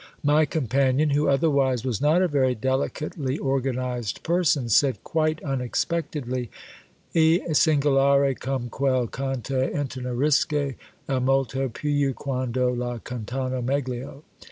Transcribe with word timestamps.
My 0.23 0.45
companion, 0.45 1.11
who 1.11 1.29
otherwise 1.29 1.85
was 1.85 2.01
not 2.01 2.23
a 2.23 2.27
very 2.27 2.55
delicately 2.55 3.37
organised 3.37 4.23
person, 4.23 4.67
said 4.67 5.03
quite 5.03 5.39
unexpectedly, 5.43 6.49
"E 7.13 7.39
singolare 7.53 8.33
come 8.39 8.67
quel 8.69 9.05
canto 9.05 9.69
intenerisce, 9.69 10.75
e 11.07 11.19
molto 11.19 11.69
più 11.69 12.15
quando 12.15 12.73
la 12.73 12.97
cantano 12.97 13.61
meglio." 13.61 14.23